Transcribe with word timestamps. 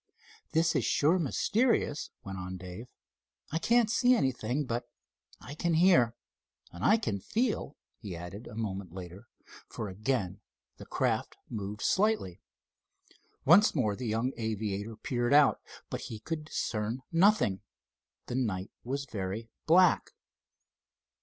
"This 0.53 0.75
is 0.75 0.83
sure 0.83 1.19
mysterious," 1.19 2.09
went 2.23 2.39
on 2.39 2.57
Dave. 2.57 2.87
"I 3.51 3.59
can't 3.59 3.87
see 3.87 4.15
anything, 4.15 4.65
but 4.65 4.89
I 5.39 5.53
can 5.53 5.75
hear, 5.75 6.15
and 6.71 6.83
I 6.83 6.97
can—feel!" 6.97 7.75
he 7.99 8.15
added 8.15 8.47
a 8.47 8.55
moment 8.55 8.93
later, 8.93 9.27
for 9.67 9.89
again 9.89 10.41
the 10.77 10.87
craft 10.87 11.37
moved 11.51 11.83
slightly. 11.83 12.41
Once 13.45 13.75
more 13.75 13.95
the 13.95 14.07
young 14.07 14.31
aviator 14.37 14.95
peered 14.95 15.35
out, 15.35 15.59
but 15.91 16.01
he 16.01 16.19
could 16.19 16.45
discern 16.45 17.03
nothing. 17.11 17.61
The 18.25 18.33
night 18.33 18.71
was 18.83 19.05
very 19.05 19.49
black. 19.67 20.09